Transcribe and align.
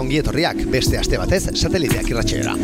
ongi 0.00 0.18
etorriak 0.22 0.64
beste 0.72 0.98
aste 1.00 1.18
batez 1.20 1.44
sateliteak 1.54 2.10
irratxeera. 2.12 2.54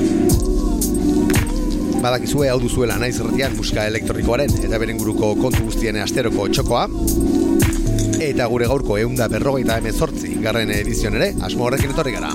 Badakizue 2.05 2.51
hau 2.53 2.59
duzuela 2.61 2.99
naiz 3.01 3.15
erretian 3.17 3.55
musika 3.57 3.87
elektronikoaren 3.89 4.53
eta 4.67 4.81
beren 4.81 4.99
guruko 5.01 5.33
kontu 5.41 5.65
guztien 5.71 5.97
asteroko 6.03 6.49
txokoa. 6.53 6.85
Eta 8.25 8.47
gure 8.53 8.69
gaurko 8.69 8.99
eunda 9.01 9.29
berrogeita 9.33 9.79
emezortzi 9.81 10.35
garren 10.45 10.73
edizion 10.75 11.17
ere 11.21 11.33
asmo 11.49 11.65
horrekin 11.69 11.95
etorri 11.97 12.13
gara. 12.19 12.35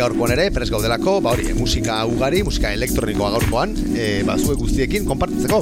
Gaurkoan 0.00 0.32
ere, 0.32 0.46
pres 0.54 0.70
gaudelako, 0.72 1.18
ba 1.24 1.34
hori, 1.34 1.50
musika 1.56 1.98
ugari, 2.08 2.40
musika 2.44 2.70
elektronikoa 2.72 3.34
gaurkoan, 3.34 3.74
e, 3.92 4.22
ba 4.24 4.38
zue 4.40 4.56
guztiekin 4.56 5.04
konpartitzeko. 5.08 5.60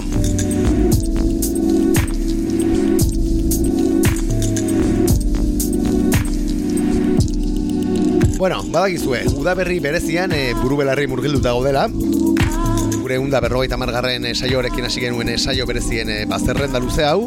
Bueno, 8.39 8.62
badakizue, 8.62 9.25
udaberri 9.34 9.81
berezian 9.83 10.31
e, 10.31 10.53
buru 10.55 10.77
belarri 10.78 11.08
murgilduta 11.11 11.50
gaudela. 11.50 11.89
Gure 11.91 13.17
unda 13.19 13.41
berrogeita 13.42 13.77
margarren 13.77 14.28
e, 14.31 14.34
saio 14.36 14.61
horrekin 14.61 14.86
hasi 14.86 15.03
genuen 15.03 15.33
e, 15.33 15.34
saio 15.42 15.67
berezien 15.67 16.12
e, 16.14 16.20
bazerrenda 16.31 16.78
luze 16.78 17.03
hau. 17.03 17.27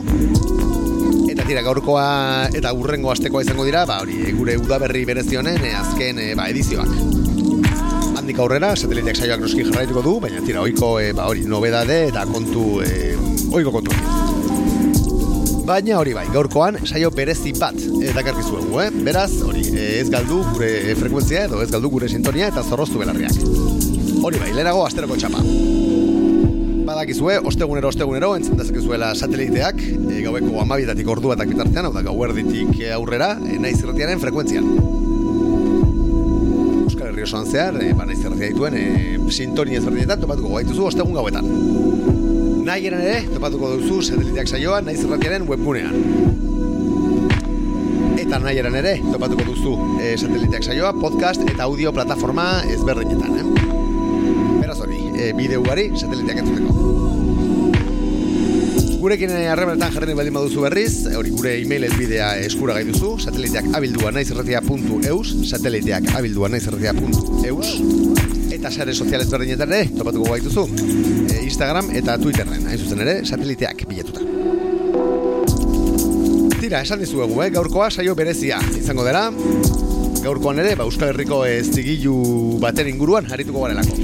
Eta 1.28 1.44
tira, 1.44 1.66
gaurkoa 1.68 2.48
eta 2.56 2.72
urrengo 2.72 3.12
astekoa 3.12 3.44
izango 3.44 3.68
dira, 3.68 3.84
ba 3.90 4.00
hori, 4.06 4.22
gure 4.40 4.56
udaberri 4.62 5.04
berezionen 5.12 5.60
e, 5.68 5.76
azken 5.76 6.24
e, 6.24 6.32
ba, 6.40 6.48
edizioak. 6.48 6.96
Handik 8.16 8.40
aurrera, 8.40 8.72
sateliteak 8.80 9.20
saioak 9.20 9.44
noski 9.44 9.68
jarraituko 9.68 10.08
du, 10.08 10.20
baina 10.24 10.40
tira, 10.48 10.64
oiko 10.64 10.96
e, 11.04 11.12
ba 11.12 11.28
hori, 11.28 11.44
nobedade 11.44 12.06
eta 12.08 12.24
kontu, 12.32 12.70
e, 12.88 13.18
oiko 13.52 13.82
kontu. 13.82 14.31
Baina 15.72 16.02
hori 16.02 16.12
bai, 16.12 16.26
gaurkoan 16.34 16.76
saio 16.84 17.08
berezi 17.16 17.54
bat 17.56 17.78
dakarkizuegu, 18.12 18.82
eh? 18.84 18.90
Beraz, 19.06 19.30
hori, 19.48 19.62
ez 19.80 20.10
galdu 20.12 20.42
gure 20.50 20.96
frekuentzia 21.00 21.46
edo 21.48 21.62
ez 21.64 21.70
galdu 21.72 21.88
gure 21.94 22.10
sintonia 22.12 22.50
eta 22.52 22.60
zorroztu 22.60 23.00
belarriak. 23.00 23.38
Hori 24.20 24.42
bai, 24.42 24.50
lehenago 24.52 24.82
asteroko 24.84 25.16
txapa. 25.16 25.40
Badakizue, 26.90 27.38
ostegunero, 27.48 27.88
ostegunero, 27.88 28.34
entzun 28.36 28.60
dezakezuela 28.60 29.14
sateliteak, 29.16 29.80
e, 29.86 30.18
gaueko 30.26 30.60
amabietatik 30.60 31.08
ordu 31.14 31.32
batak 31.32 31.54
bitartean, 31.54 31.88
hau 31.88 31.94
da 31.96 32.04
gauerditik 32.04 32.82
aurrera, 32.98 33.38
e, 33.40 33.56
naiz 33.64 33.78
irratiaren 33.80 34.20
frekuentzian. 34.20 34.68
Euskal 36.82 37.14
Herri 37.14 37.24
osoan 37.30 37.48
zehar, 37.48 37.80
e, 37.80 37.94
ba, 37.96 38.10
naiz 38.12 38.20
irratia 38.20 38.52
dituen, 38.52 38.76
e, 38.76 39.16
sintonia 39.32 39.80
ezberdinetan 39.80 40.28
topatuko 40.28 40.52
gaituzu 40.58 40.92
ostegun 40.92 41.16
gauetan. 41.22 42.30
Nahi 42.62 42.92
ere, 42.92 43.14
topatuko 43.34 43.72
duzu 43.80 44.04
sateliteak 44.06 44.50
saioa 44.52 44.82
naiz 44.86 45.00
irratiaren 45.02 45.48
webgunean. 45.50 45.96
Eta 48.22 48.38
nahi 48.44 48.62
ere, 48.62 48.94
topatuko 49.08 49.48
duzu 49.48 49.74
e, 49.98 50.12
sateliteak 50.14 50.68
saioa, 50.70 50.92
podcast 50.94 51.42
eta 51.48 51.66
audio 51.66 51.92
plataforma 51.96 52.62
ezberdinetan, 52.70 53.40
eh? 53.40 53.46
Beraz 54.60 54.78
hori, 54.86 55.00
e, 55.18 55.32
bideo 55.38 55.64
ugari 55.64 55.90
sateliteak 55.98 56.44
entzuteko. 56.44 56.70
Gurekin 59.02 59.34
harremanetan 59.34 59.96
jarri 59.96 60.14
baldin 60.14 60.38
baduzu 60.38 60.62
berriz, 60.68 61.08
hori 61.18 61.34
gure 61.34 61.56
e-mail 61.64 61.88
elbidea 61.90 62.36
eskura 62.46 62.78
gai 62.78 62.86
duzu, 62.92 63.16
sateliteak 63.26 63.72
abildua 63.74 64.14
naizerratia.eus, 64.14 65.34
sateliteak 65.50 66.14
abildua 66.20 66.52
naizerratia.eus, 66.54 67.74
eta 68.62 68.70
sare 68.70 68.94
sozial 68.94 69.24
ezberdinetan 69.24 69.72
ere, 69.74 69.88
topatuko 69.98 70.36
gaituzu, 70.36 70.68
e, 71.34 71.40
Instagram 71.48 71.88
eta 71.98 72.14
Twitterren, 72.22 72.68
hain 72.70 72.78
zuzen 72.78 73.00
ere, 73.02 73.16
sateliteak 73.26 73.88
bilatuta. 73.90 74.22
Tira, 76.60 76.84
esan 76.86 77.02
dizuegu, 77.02 77.42
eh? 77.42 77.50
gaurkoa 77.56 77.90
saio 77.90 78.14
berezia 78.14 78.60
izango 78.78 79.08
dela, 79.08 79.32
gaurkoan 80.22 80.62
ere, 80.62 80.76
ba, 80.78 80.86
Euskal 80.86 81.10
Herriko 81.10 81.42
ez 81.50 81.72
zigilu 81.72 82.60
baten 82.62 82.92
inguruan 82.94 83.34
harituko 83.34 83.66
garelako. 83.66 83.98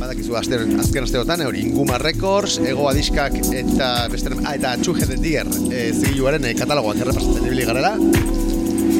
Badakizu 0.00 0.34
azte, 0.40 0.58
azken 0.82 1.06
asteotan, 1.06 1.46
hori 1.46 1.62
Inguma 1.68 2.02
Records, 2.02 2.58
Ego 2.58 2.90
Adiskak 2.90 3.38
eta 3.54 3.94
beste, 4.10 4.34
ah, 4.42 4.56
eta 4.58 4.74
Txuje 4.82 5.06
de 5.14 5.22
Dier 5.22 5.54
e, 5.70 5.92
zigiluaren 5.94 6.50
e, 6.50 6.56
katalogoak 6.58 7.06
errepasatzen 7.06 7.46
ibili 7.46 7.70
garela, 7.70 7.94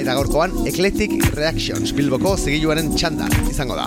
eta 0.04 0.18
gaurkoan 0.18 0.52
Eclectic 0.68 1.14
Reactions 1.32 1.94
Bilboko 1.96 2.34
zigiluaren 2.36 2.90
txanda 2.92 3.24
izango 3.48 3.78
da 3.78 3.86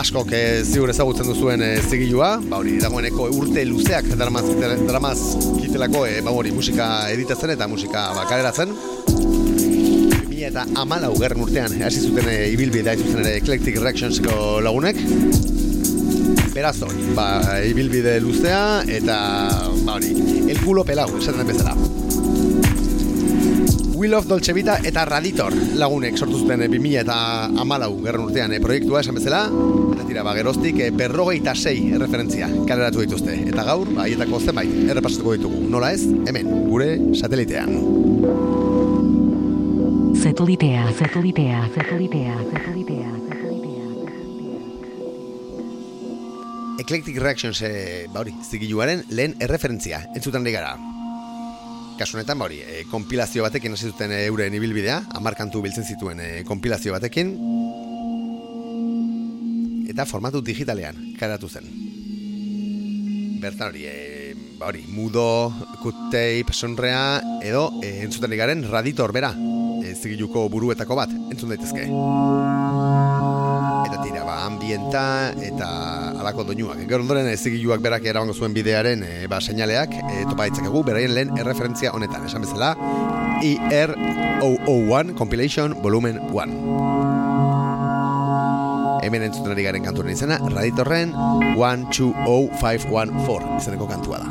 askok 0.00 0.32
e, 0.32 0.40
ziur 0.64 0.88
ezagutzen 0.88 1.28
duzuen 1.28 1.60
e, 1.60 1.68
zigilua, 1.84 2.30
ba 2.48 2.62
hori, 2.62 2.78
dagoeneko 2.80 3.26
urte 3.36 3.66
luzeak 3.68 4.08
daramaz, 4.16 4.46
daramaz 4.86 5.18
kitelako, 5.58 6.06
e, 6.08 6.22
ba 6.24 6.32
hori, 6.32 6.54
musika 6.56 6.88
editatzen 7.12 7.52
eta 7.58 7.68
musika 7.68 8.08
bakareratzen. 8.16 8.72
2000 9.12 10.48
eta 10.48 10.64
amala 10.80 11.12
ugerren 11.12 11.44
urtean, 11.44 11.76
hasi 11.84 12.06
zuten 12.08 12.32
e, 12.32 12.38
ibilbide 12.56 12.96
zuzen 13.02 13.20
ere 13.26 13.36
Eclectic 13.42 13.76
Reactionseko 13.84 14.62
lagunek. 14.64 15.04
Beraz 16.56 16.78
hori, 16.88 17.12
ba, 17.12 17.28
ibilbide 17.68 18.16
luzea 18.24 18.62
eta, 18.88 19.18
ba 19.84 19.98
hori, 20.00 20.16
el 20.48 20.64
culo 20.64 20.88
pelau, 20.88 21.10
esaten 21.20 21.52
bezala. 21.52 21.91
Wheel 24.02 24.14
of 24.14 24.26
Dolce 24.26 24.52
Vita 24.52 24.80
eta 24.82 25.04
Raditor 25.06 25.54
lagunek 25.78 26.16
sortu 26.18 26.40
zuten 26.40 26.64
2000 26.66 27.02
eta 27.04 27.16
amalau 27.62 27.92
gerren 28.00 28.24
urtean 28.24 28.50
e, 28.50 28.58
proiektua 28.58 28.98
esan 28.98 29.14
bezala. 29.14 29.44
Eta 29.94 30.06
tira 30.08 30.24
ba, 30.26 30.32
geroztik 30.34 30.80
e, 30.82 30.88
berrogeita 30.90 31.52
sei 31.54 31.92
referentzia 31.94 32.48
kaleratu 32.66 33.04
dituzte. 33.04 33.36
Eta 33.52 33.62
gaur, 33.68 33.92
ba, 33.94 34.08
aietako 34.08 34.40
zenbait 34.42 34.72
errepasatuko 34.90 35.36
ditugu, 35.36 35.60
nola 35.70 35.92
ez, 35.94 36.02
hemen, 36.26 36.50
gure 36.66 36.88
satelitean. 37.14 37.78
Satelitea, 40.18 40.88
satelitea, 40.98 41.60
satelitea, 41.76 42.40
satelitea, 42.50 43.12
Eclectic 46.82 47.22
Reactions, 47.22 47.62
e, 47.62 48.08
ba 48.10 48.24
hori, 48.26 48.34
zigiluaren 48.50 49.06
lehen 49.14 49.38
erreferentzia, 49.38 50.02
entzutan 50.16 50.42
gara 50.50 50.74
kasu 52.02 52.18
honetan 52.18 52.38
ba 52.40 52.48
hori, 52.48 52.58
e, 52.66 52.82
konpilazio 52.90 53.44
batekin 53.46 53.76
hasi 53.76 53.86
zuten 53.92 54.10
e, 54.10 54.24
euren 54.26 54.54
ibilbidea, 54.58 55.04
amarkantu 55.14 55.62
biltzen 55.62 55.86
zituen 55.86 56.18
e, 56.18 56.30
konpilazio 56.48 56.94
batekin 56.96 57.36
eta 59.92 60.06
formatu 60.08 60.42
digitalean 60.42 60.98
karatu 61.20 61.46
zen. 61.48 61.68
Bertan 63.42 63.70
hori, 63.70 63.86
e, 63.86 64.34
ba 64.58 64.72
hori, 64.72 64.82
mudo, 64.90 65.52
cut 65.82 66.08
tape, 66.10 66.54
sonrea 66.54 67.20
edo 67.42 67.68
e, 67.82 68.00
entzuten 68.02 68.34
garen 68.38 68.66
raditor 68.70 69.14
bera, 69.14 69.30
e, 69.82 69.94
zigiluko 69.94 70.48
buruetako 70.50 70.98
bat, 70.98 71.14
entzun 71.30 71.54
daitezke. 71.54 71.86
Eta 73.86 74.02
tira, 74.02 74.26
ba, 74.26 74.40
ambienta 74.46 75.04
eta 75.38 75.70
alako 76.22 76.44
doinuak. 76.48 76.80
Gero 76.88 77.02
ondoren 77.04 77.28
ezigiluak 77.32 77.82
berak 77.84 78.06
erabango 78.08 78.34
zuen 78.34 78.54
bidearen 78.56 79.00
e, 79.06 79.26
ba, 79.30 79.38
seinaleak 79.42 79.90
e, 79.98 80.02
topa 80.30 80.44
ditzakegu, 80.48 80.80
beraien 80.86 81.12
lehen 81.16 81.30
erreferentzia 81.42 81.88
honetan. 81.92 82.26
Esan 82.30 82.42
bezala, 82.46 82.70
ER001 83.42 85.14
Compilation 85.18 85.70
Volumen 85.82 86.16
1. 86.30 86.56
Hemen 89.02 89.22
entzuten 89.26 89.52
ari 89.56 89.64
garen 89.66 89.84
kantuaren 89.84 90.14
izena, 90.14 90.36
Raditorren 90.54 91.08
120514 91.58 93.56
izeneko 93.58 93.86
kantua 93.90 94.18
da. 94.22 94.28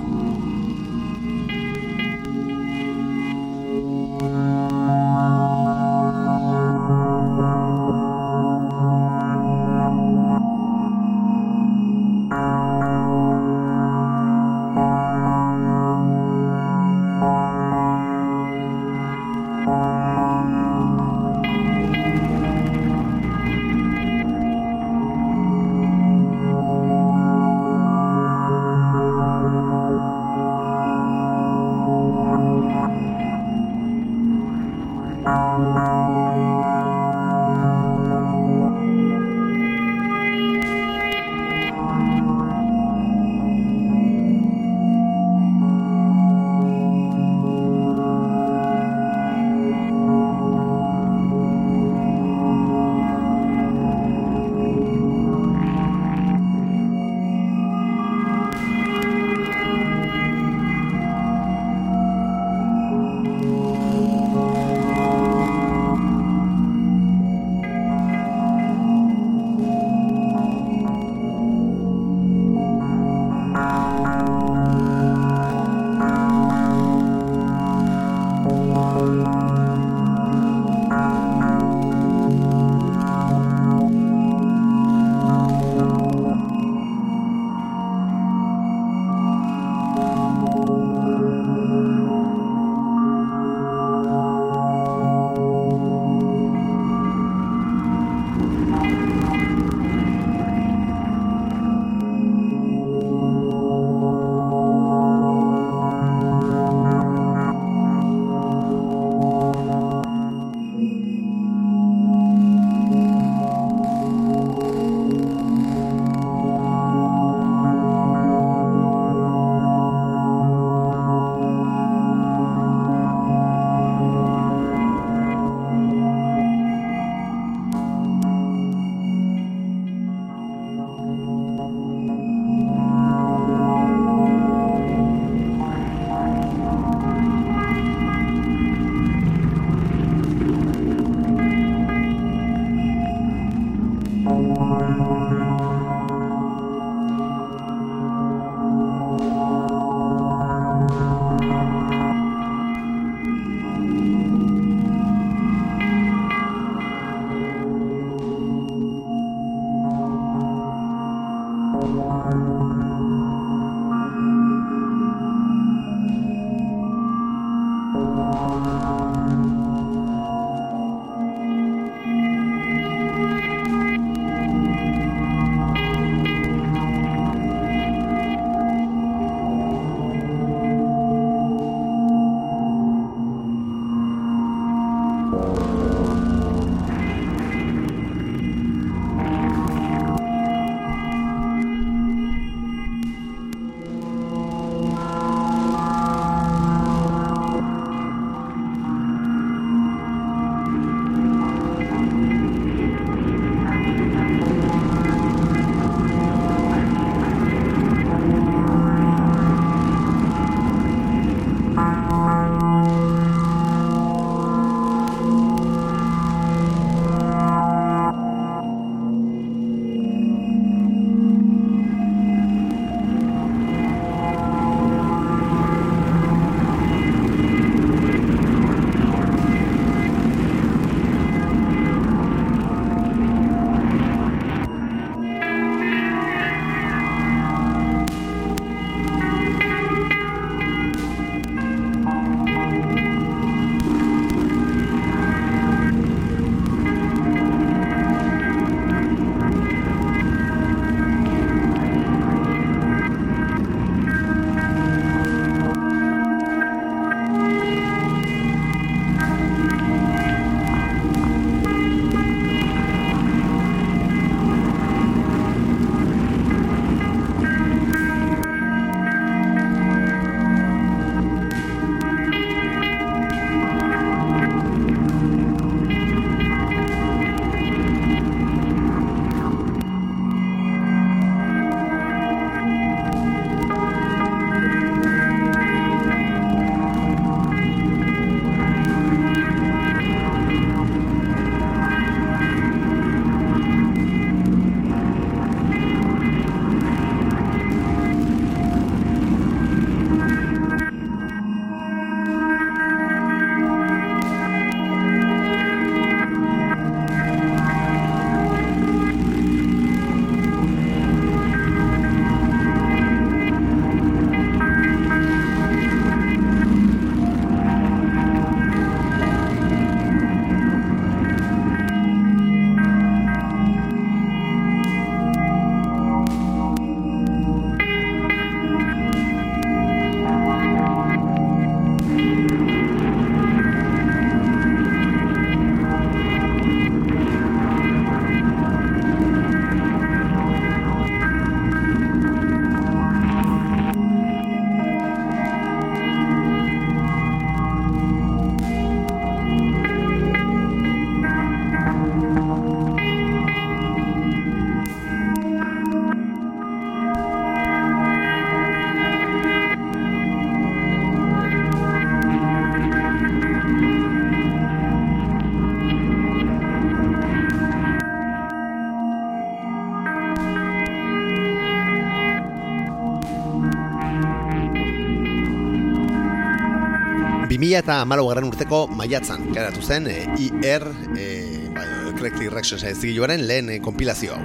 Eta 377.81 378.03
malo 378.05 378.27
garran 378.29 378.45
urteko 378.45 378.85
maiatzan, 378.93 379.49
garatu 379.55 379.81
zen, 379.81 380.05
e, 380.07 380.25
IR, 380.37 380.85
e, 381.17 381.27
bai, 381.73 381.87
Eclectic 382.13 382.51
Reactions 382.51 382.85
zigiluaren 382.85 383.47
lehen 383.49 383.71
e, 383.73 383.79
kompilazio 383.81 384.35
hau. 384.37 384.43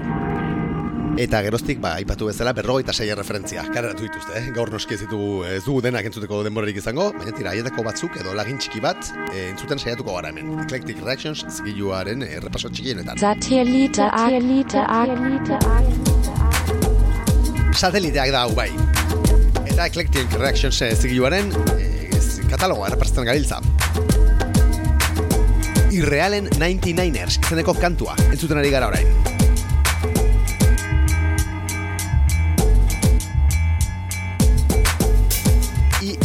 Eta 1.20 1.40
geroztik, 1.40 1.78
ba, 1.80 1.94
ipatu 2.00 2.26
bezala, 2.28 2.52
berrogeita 2.56 2.92
sei 2.92 3.08
referentzia, 3.16 3.62
kareratu 3.72 4.04
dituzte, 4.04 4.34
eh? 4.36 4.50
gaur 4.56 4.68
noski 4.72 4.96
ez 4.96 5.00
ditugu 5.00 5.44
ez 5.48 5.62
dugu 5.64 5.80
denak 5.86 6.04
entzuteko 6.08 6.42
denborarik 6.44 6.76
izango, 6.80 7.06
baina 7.16 7.32
tira, 7.36 7.54
aietako 7.56 7.84
batzuk 7.86 8.18
edo 8.20 8.34
lagin 8.36 8.60
txiki 8.60 8.82
bat 8.84 9.08
e, 9.30 9.46
entzuten 9.50 9.80
saiatuko 9.80 10.16
gara 10.16 10.32
hemen. 10.32 10.58
Eclectic 10.66 11.00
Reactions 11.04 11.44
zigiluaren 11.56 12.24
e, 12.24 12.36
repaso 12.44 12.68
txikienetan. 12.68 13.20
Sateliteak 17.76 18.32
da 18.32 18.44
hau 18.44 18.52
bai. 18.56 18.70
Eta 19.64 19.88
Eclectic 19.88 20.36
Reactions 20.36 20.84
zigiluaren 21.00 21.52
e, 21.78 21.85
katalogoa 22.50 22.88
errepasten 22.90 23.26
gabiltza. 23.26 23.60
Irrealen 25.96 26.50
99ers 26.58 27.40
izeneko 27.40 27.74
kantua, 27.80 28.16
entzuten 28.30 28.58
ari 28.60 28.70
gara 28.74 28.90
orain. 28.90 29.08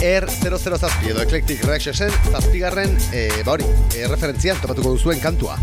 IR00 0.01 0.77
zazpi 0.77 1.11
edo 1.11 1.21
Eclectic 1.21 1.63
Reactionsen 1.63 2.11
zazpigarren, 2.31 2.97
e, 3.13 3.27
ba 3.45 3.53
hori, 3.53 3.67
e, 3.95 4.07
referentzian 4.09 4.57
topatuko 4.61 4.95
duzuen 4.95 5.21
kantua. 5.21 5.59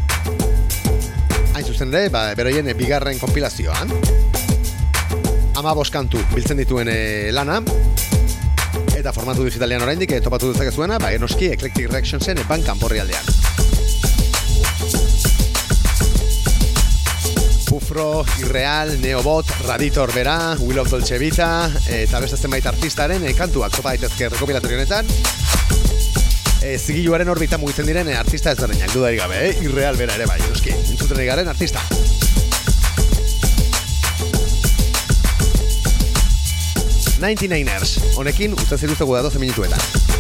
Hain 1.55 1.67
zuzen 1.67 1.91
ere, 1.91 2.07
ba, 2.15 2.29
beroien 2.39 2.71
e, 2.71 2.75
bigarren 2.79 3.19
kompilazioan. 3.19 3.91
Ama 5.59 5.75
kantu 5.91 6.23
biltzen 6.35 6.63
dituen 6.63 6.89
e, 6.89 7.33
lana, 7.35 7.61
eta 9.09 9.15
formatu 9.17 9.47
digitalean 9.47 9.81
oraindik 9.81 10.11
eh, 10.13 10.21
topatu 10.21 10.51
dezakezuena, 10.53 10.99
ba 11.01 11.09
enoski 11.17 11.47
Eclectic 11.49 11.87
Reactionsen 11.89 12.37
bankan 12.45 12.77
borri 12.77 13.01
aldean. 13.01 13.25
Bufro, 17.71 18.27
Irreal, 18.43 18.93
Neobot, 19.01 19.49
Raditor 19.65 20.13
Bera, 20.13 20.57
Will 20.61 20.83
of 20.83 20.93
Dolce 20.93 21.17
Vita, 21.17 21.71
eta 21.89 22.21
beste 22.21 22.37
zenbait 22.37 22.69
artistaren 22.69 23.25
e, 23.25 23.33
kantuak 23.39 23.73
topa 23.79 23.97
daitezke 23.97 24.29
rekopilatorio 24.35 24.83
honetan. 24.83 25.09
E, 26.61 26.77
zigiluaren 26.77 27.33
orbita 27.33 27.57
mugitzen 27.57 27.89
diren 27.89 28.13
artista 28.13 28.53
ez 28.53 28.61
berdinak, 28.61 28.93
dudarik 28.93 29.25
gabe, 29.25 29.41
eh? 29.49 29.57
Irreal 29.65 29.97
Bera 29.97 30.21
ere 30.21 30.29
bai, 30.29 30.43
euski, 30.51 30.77
entzuten 30.77 31.25
garen 31.25 31.49
artista. 31.49 31.81
99ers. 37.19 37.99
Honekin, 38.17 38.55
uste 38.59 38.77
ziruztegu 38.79 39.15
da 39.15 39.27
12 39.29 39.39
minutuetan. 39.39 40.18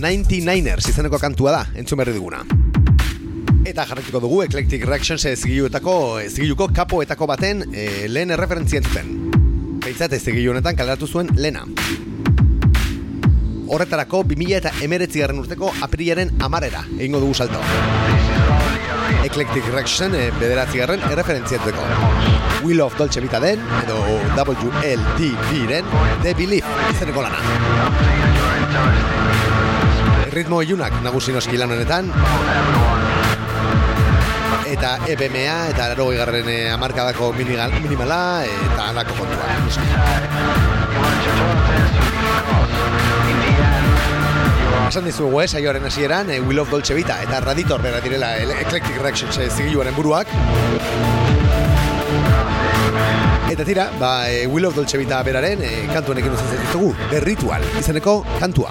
99ers 0.00 0.88
izeneko 0.90 1.18
kantua 1.18 1.52
da, 1.52 1.62
entzun 1.78 1.98
berri 1.98 2.14
duguna. 2.14 2.42
Eta 3.68 3.84
jarretuko 3.84 4.20
dugu 4.22 4.42
Eclectic 4.44 4.84
Reactions 4.86 5.24
ezigiluetako, 5.28 5.94
ezigiluko 6.22 6.68
kapoetako 6.74 7.26
baten 7.28 7.64
e, 7.72 8.06
lehen 8.08 8.30
erreferentzia 8.32 8.80
entzuten. 8.80 9.10
Beitzat 9.84 10.14
ezigilu 10.16 10.54
honetan 10.54 10.78
kaleratu 10.78 11.08
zuen 11.08 11.28
lena. 11.36 11.64
Horretarako 13.68 14.22
2000 14.30 14.56
eta 14.56 14.72
emeretzi 14.86 15.20
garren 15.20 15.42
urteko 15.42 15.72
aprilaren 15.84 16.32
amarera 16.46 16.84
egingo 16.96 17.20
dugu 17.20 17.34
salto. 17.34 17.60
Eclectic 19.26 19.66
Reaction 19.74 20.14
e, 20.14 20.28
bederatzi 20.40 20.80
garren 20.80 21.02
erreferentziatuko. 21.10 21.82
Will 22.64 22.80
of 22.86 22.96
Dolce 22.96 23.20
Vita 23.20 23.40
den, 23.40 23.60
edo 23.82 23.98
WLTV-ren, 24.38 25.84
The 26.22 26.34
Belief 26.38 26.64
izeneko 26.94 27.22
lana. 27.26 27.38
Ritmo 30.38 30.60
ilunak 30.62 30.94
nagusi 31.02 31.32
noski 31.34 31.58
lan 31.58 31.72
honetan, 31.74 32.12
eta 34.70 34.92
EBMA 35.10 35.56
eta 35.72 35.88
laro 35.90 36.06
garren 36.14 36.46
amarkadako 36.76 37.32
minimala 37.34 38.20
eta 38.46 38.84
alako 38.92 39.16
kontua. 39.18 39.48
Esan 44.86 45.10
dizugu 45.10 45.42
ez, 45.42 45.50
aioaren 45.58 45.90
hasieran, 45.90 46.30
eh, 46.30 46.38
Will 46.40 46.62
of 46.62 46.70
Dolce 46.70 46.94
Vita 46.94 47.18
eta 47.20 47.40
Raditor 47.40 47.82
bera 47.82 47.98
direla 48.00 48.36
Eclectic 48.38 49.02
Reactions 49.02 49.42
eh, 49.42 49.50
zigiluaren 49.50 49.98
buruak. 49.98 50.30
Eta 53.50 53.64
tira, 53.64 53.90
ba, 53.98 54.30
eh, 54.30 54.46
Will 54.46 54.70
of 54.70 54.78
Dolce 54.78 55.02
Vita 55.02 55.18
beraren 55.26 55.66
eh, 55.66 55.88
kantu 55.90 56.14
honekin 56.14 56.38
uzen 56.38 56.62
ditugu, 56.62 56.94
The 57.10 57.24
Ritual, 57.26 57.66
izeneko 57.82 58.20
kantua. 58.38 58.70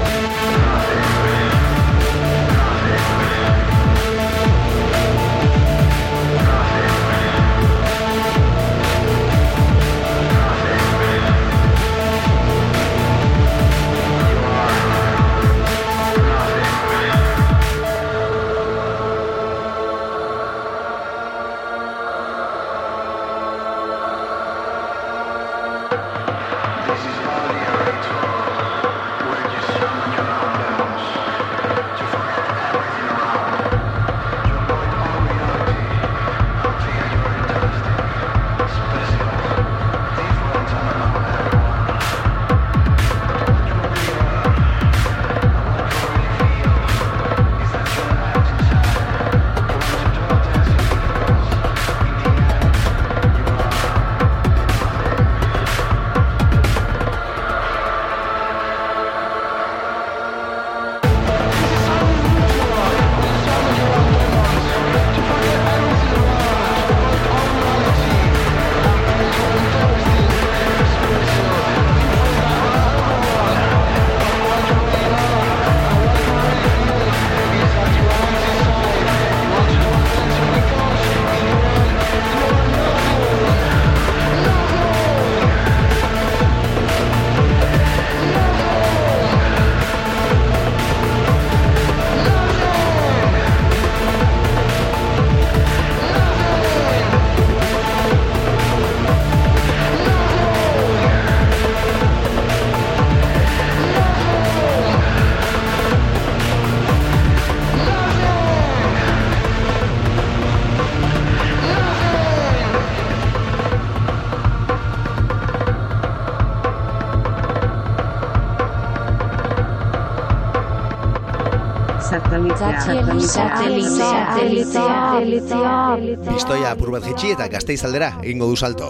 Pistoia 126.27 126.71
apur 126.73 126.91
bat 126.91 127.05
jetxi 127.07 127.31
eta 127.31 127.47
gazteiz 127.51 127.79
aldera 127.87 128.09
egingo 128.19 128.49
du 128.51 128.57
salto. 128.59 128.89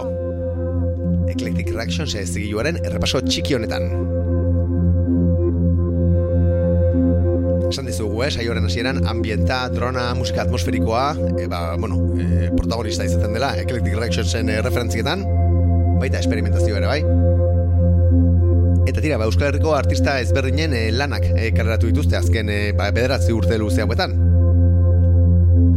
Eclectic 1.30 1.70
Reactions 1.70 2.16
ez 2.18 2.26
zigiluaren 2.32 2.80
errepaso 2.82 3.20
txiki 3.22 3.54
honetan. 3.54 3.86
Esan 7.70 7.86
dizugu, 7.88 8.24
eh, 8.26 8.30
saioaren 8.34 8.66
hasieran 8.68 9.06
ambienta, 9.08 9.68
drona, 9.72 10.10
musika 10.18 10.42
atmosferikoa, 10.42 11.16
e, 11.38 11.46
ba, 11.46 11.76
bueno, 11.76 12.02
e, 12.18 12.50
protagonista 12.56 13.06
izaten 13.06 13.32
dela 13.38 13.54
Eclectic 13.62 13.94
Reactionsen 13.96 14.50
e, 14.50 14.60
referentzietan, 14.66 15.24
baita 16.02 16.18
experimentazio 16.18 16.76
ere, 16.76 16.90
bai. 16.90 17.41
Eta 18.86 19.00
tira, 19.00 19.18
ba, 19.18 19.28
Euskal 19.30 19.52
Herriko 19.52 19.76
artista 19.78 20.18
ezberdinen 20.20 20.74
e, 20.74 20.82
lanak 20.94 21.28
e, 21.30 21.52
kareratu 21.54 21.90
dituzte 21.90 22.18
azken 22.18 22.50
e, 22.50 22.58
ba, 22.76 22.90
bederatzi 22.94 23.34
urte 23.36 23.60
luzea 23.60 23.86
buetan. 23.86 24.18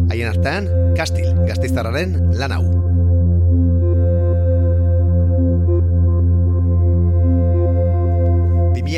Haien 0.09 0.31
artean, 0.31 0.71
Kastil, 0.97 1.31
gazteiztarraren 1.45 2.17
lan 2.39 2.57
hau. 2.57 2.65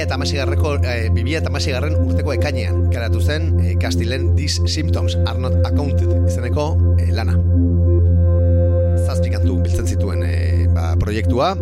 eta 0.07 0.15
amasigarreko 0.15 0.75
e, 0.85 1.39
amasigarren 1.47 1.95
urteko 1.99 2.33
ekainean 2.35 2.85
karatu 2.93 3.19
zen 3.21 3.49
e, 3.59 3.73
Kastilen 3.81 4.35
These 4.37 4.67
Symptoms 4.69 5.17
Are 5.25 5.39
Not 5.39 5.65
Accounted 5.65 6.11
izeneko 6.29 6.69
e, 7.01 7.09
lana. 7.11 7.35
Zazpikantu 9.07 9.57
biltzen 9.65 9.89
zituen 9.89 10.23
e, 10.23 10.67
ba, 10.71 10.93
proiektua 11.01 11.55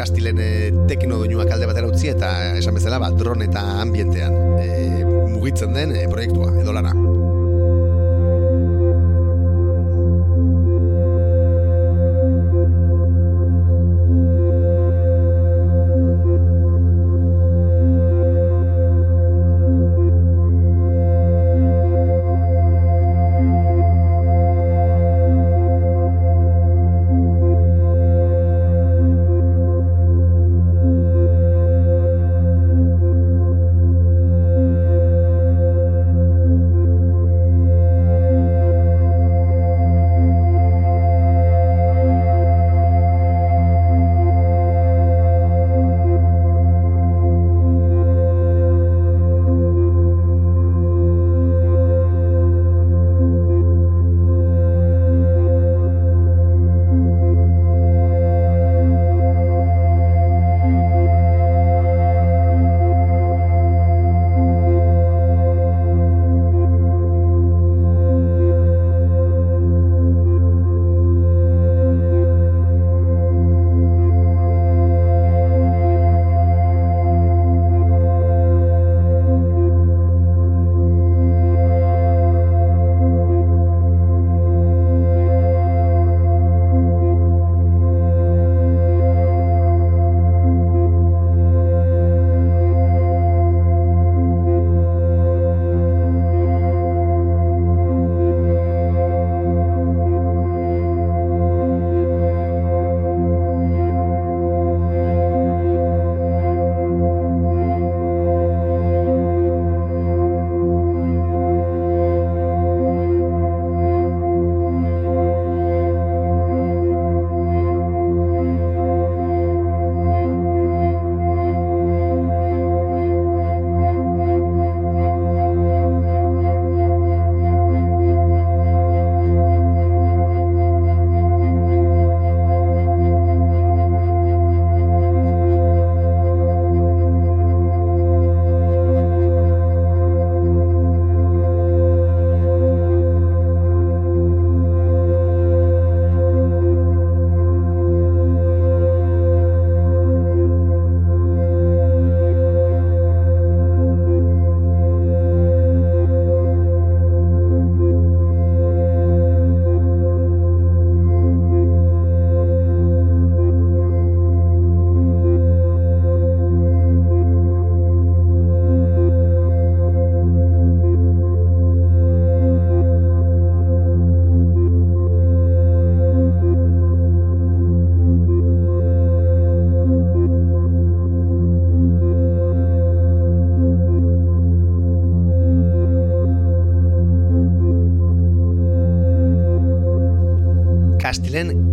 Kastilen 0.00 0.40
e, 0.40 0.50
tekno 0.88 1.20
doinuak 1.20 1.50
alde 1.52 1.68
batera 1.68 1.90
utzi 1.90 2.08
eta 2.14 2.30
esan 2.56 2.78
bezala 2.78 3.00
ba, 3.02 3.10
dron 3.12 3.44
eta 3.44 3.66
ambientean 3.84 4.36
e, 4.64 5.04
mugitzen 5.28 5.76
den 5.76 5.92
e, 5.92 6.06
proiektua 6.08 6.54
edo 6.62 6.72
lana. 6.76 6.94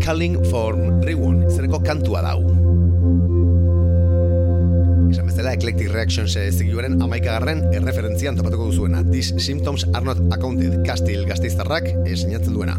Calling 0.08 0.38
for 0.48 0.72
Rewan, 1.04 1.42
izaneko 1.50 1.82
kantua 1.84 2.22
dau. 2.24 2.38
Esan 5.12 5.28
bezala, 5.28 5.52
Eclectic 5.52 5.90
Reactions 5.92 6.38
zigioaren 6.56 6.96
amaikagarren 7.04 7.66
erreferentzian 7.76 8.40
topatuko 8.40 8.70
duzuena. 8.70 9.02
These 9.04 9.44
symptoms 9.44 9.84
are 9.92 10.06
not 10.08 10.22
accounted. 10.32 10.78
Kastil 10.88 11.28
gazteiztarrak 11.28 11.90
sinatzen 12.14 12.56
duena. 12.56 12.78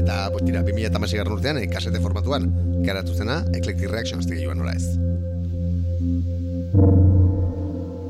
Eta, 0.00 0.30
pues, 0.32 0.46
tira, 0.48 0.64
2000 0.64 0.88
eta 0.88 1.04
masigarren 1.04 1.36
urtean, 1.36 1.60
e, 1.60 1.68
kasete 1.68 2.00
formatuan, 2.00 2.48
karatu 2.88 3.12
zena, 3.12 3.42
Eclectic 3.52 3.92
Reactions 3.92 4.32
zigioan 4.32 4.64
nola 4.64 4.78
ez. 4.80 5.07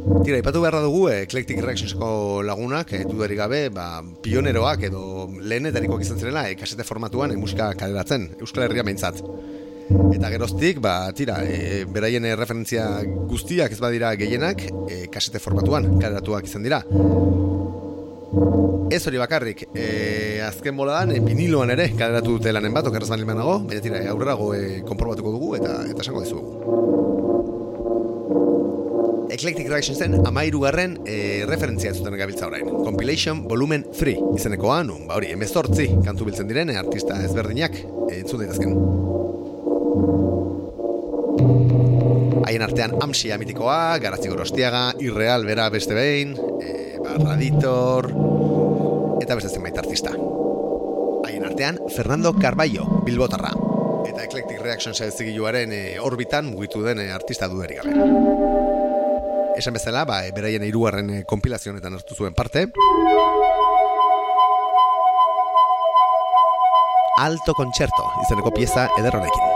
Tira, 0.09 0.39
ipatu 0.41 0.63
beharra 0.63 0.81
dugu 0.81 1.09
Eclectic 1.13 1.59
Reactionsko 1.61 2.41
lagunak, 2.47 2.93
e, 2.97 3.03
dudarik 3.05 3.39
gabe, 3.43 3.61
ba, 3.69 4.01
pioneroak 4.25 4.87
edo 4.89 5.03
lehenetarikoak 5.29 6.05
izan 6.05 6.21
zirela 6.21 6.47
e, 6.49 6.55
kasete 6.57 6.87
formatuan 6.89 7.35
e, 7.35 7.37
musika 7.37 7.69
kaleratzen, 7.77 8.25
Euskal 8.41 8.65
Herria 8.65 8.87
behintzat. 8.89 9.21
Eta 10.17 10.31
geroztik, 10.33 10.81
ba, 10.85 10.95
tira, 11.17 11.43
e, 11.45 11.85
beraien 11.93 12.25
referentzia 12.41 12.87
guztiak 13.29 13.77
ez 13.77 13.81
badira 13.85 14.15
gehienak, 14.21 14.65
e, 14.89 15.03
kasete 15.13 15.43
formatuan 15.45 15.91
kaleratuak 16.01 16.49
izan 16.49 16.65
dira. 16.65 16.81
Ez 18.89 19.03
hori 19.05 19.21
bakarrik, 19.21 19.67
e, 19.75 20.41
azken 20.47 20.77
boladan, 20.77 21.13
e, 21.13 21.21
viniloan 21.21 21.75
ere 21.77 21.91
kaleratu 21.93 22.39
dute 22.39 22.57
lanen 22.57 22.73
bat, 22.73 22.89
okerraz 22.89 23.13
bali 23.13 23.29
nago, 23.29 23.61
baina 23.69 23.85
tira, 23.85 24.01
aurrerago 24.15 24.55
e, 24.57 24.81
konprobatuko 24.89 25.37
dugu 25.37 25.55
eta 25.61 25.83
eta 25.85 26.07
esango 26.07 26.25
dizugu. 26.25 27.08
Eclectic 29.31 29.69
Reactionsen 29.69 30.27
amairugarren 30.27 30.99
e, 31.05 31.45
referentzia 31.47 31.93
zuten 31.93 32.17
gabiltza 32.17 32.47
orain. 32.47 32.65
Compilation 32.85 33.43
Volumen 33.49 33.85
3 33.93 34.15
izenekoa, 34.39 34.81
nun, 34.89 35.05
ba 35.09 35.19
hori, 35.19 35.33
emezortzi 35.35 35.89
kantu 36.05 36.29
biltzen 36.29 36.49
diren, 36.49 36.73
e, 36.73 36.79
artista 36.81 37.19
ezberdinak 37.27 37.77
e, 37.77 38.23
entzun 38.23 38.41
daitezken. 38.41 38.73
Haien 42.49 42.65
artean 42.65 42.97
Amsia 43.05 43.37
mitikoa, 43.39 43.99
Garazi 44.01 44.33
Gorostiaga, 44.33 44.95
Irreal 45.05 45.45
Bera 45.45 45.69
beste 45.75 45.97
behin, 45.99 46.33
e, 46.65 46.97
ba, 47.05 47.19
Raditor, 47.21 48.09
eta 49.21 49.37
beste 49.37 49.53
zenbait 49.53 49.77
artista. 49.77 50.17
Haien 51.29 51.45
artean 51.45 51.83
Fernando 51.93 52.33
Carballo, 52.41 52.89
Bilbotarra, 53.05 53.53
eta 54.09 54.25
Eclectic 54.25 54.65
Reactions 54.65 55.05
zigiluaren 55.13 55.75
e, 55.77 55.83
orbitan 56.01 56.49
mugitu 56.49 56.81
den 56.87 57.05
e, 57.05 57.11
artista 57.13 57.51
duderik 57.53 57.85
gabe 57.85 58.58
esan 59.59 59.75
bezala, 59.75 60.05
ba, 60.09 60.23
e, 60.27 60.33
beraien 60.33 60.65
hirugarren 60.65 61.11
e, 61.11 61.21
konpilazionetan 61.29 61.99
hartu 61.99 62.15
zuen 62.15 62.35
parte. 62.39 62.69
Alto 67.19 67.55
Concerto, 67.59 68.11
izeneko 68.25 68.55
pieza 68.55 68.89
ederronekin. 68.99 69.48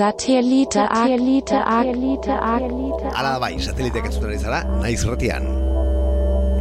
Satellite, 0.00 0.80
Satellite, 0.80 1.52
Satellite, 1.52 2.24
Satellite. 2.24 3.10
Ala 3.20 3.34
bai, 3.36 3.50
sateliteak 3.60 4.06
entzuten 4.08 4.30
ari 4.30 4.38
zara, 4.40 4.60
naiz 4.80 5.02
retian. 5.04 5.44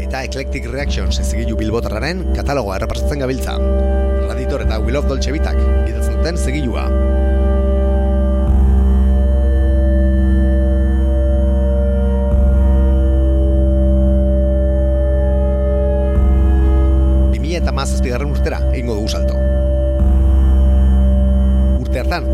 Eta 0.03 0.25
Eclectic 0.27 0.67
Reactions 0.67 1.21
ezigilu 1.23 1.55
bilbotarraren 1.61 2.25
katalogoa 2.35 2.75
errepasatzen 2.81 3.23
gabiltza. 3.23 3.55
Raditor 4.25 4.65
eta 4.67 4.81
Will 4.83 4.99
of 4.99 5.07
Dolce 5.07 5.31
Bitak, 5.31 5.55
gidatzen 5.87 6.19
duten 6.19 6.41
zegilua. 6.49 6.83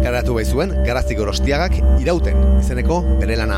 Garatu 0.06 0.36
bai 0.38 0.44
zuen 0.46 0.70
garaztik 0.86 1.18
gorostiagak 1.18 1.80
irauten 1.98 2.38
izeneko 2.60 3.00
bere 3.18 3.38
lana. 3.39 3.58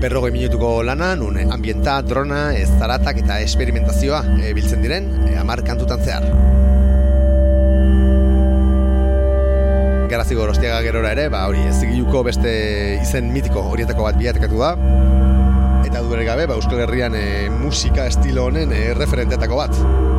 Berrogei 0.00 0.30
minutuko 0.32 0.70
lana, 0.86 1.10
nun 1.20 1.36
ambienta, 1.52 1.98
drona, 2.06 2.40
zaratak 2.78 3.20
eta 3.24 3.38
esperimentazioa 3.44 4.22
e, 4.40 4.54
biltzen 4.56 4.84
diren, 4.84 5.10
e, 5.28 5.36
amar 5.40 5.64
kantutan 5.66 6.04
zehar. 6.04 6.28
Garazi 10.12 10.36
gorostiaga 10.38 10.80
gerora 10.86 11.12
ere, 11.16 11.28
ba 11.28 11.44
hori 11.50 11.64
ez 11.68 11.76
beste 12.24 12.52
izen 13.02 13.32
mitiko 13.32 13.60
horietako 13.60 14.08
bat 14.08 14.16
biatekatu 14.16 14.58
da, 14.64 14.74
eta 15.84 16.00
du 16.00 16.24
gabe, 16.24 16.46
ba, 16.46 16.54
Euskal 16.54 16.86
Herrian 16.86 17.14
e, 17.14 17.50
musika 17.50 18.06
estilo 18.06 18.46
honen 18.48 18.72
e, 18.72 18.94
referentetako 18.94 19.56
bat. 19.56 20.15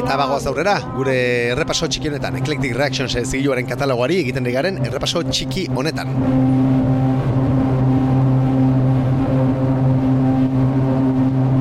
Eta 0.01 0.16
bagoaz 0.16 0.47
aurrera, 0.51 0.75
gure 0.97 1.16
errepaso 1.55 1.88
txiki 1.90 2.09
honetan, 2.11 2.37
Eclectic 2.40 2.75
Reactions 2.77 3.16
zigiluaren 3.25 3.66
katalogoari 3.68 4.20
egiten 4.25 4.44
digaren 4.47 4.81
errepaso 4.85 5.23
txiki 5.29 5.66
honetan. 5.75 6.09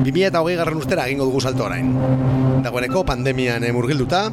Bimia 0.04 0.28
eta 0.30 0.40
hogei 0.44 0.56
garren 0.60 0.78
urtera 0.78 1.06
egingo 1.08 1.24
dugu 1.30 1.40
salto 1.40 1.64
orain. 1.66 1.90
Dagoeneko 2.64 3.04
pandemian 3.08 3.64
murgilduta, 3.74 4.26